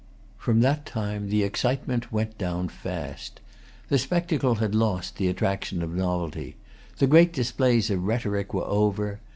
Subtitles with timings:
[0.39, 3.39] From that time the excitement went down fast.
[3.89, 6.55] The spectacle had lost the attraction of novelty.
[6.97, 9.19] The great displays of rhetoric were over.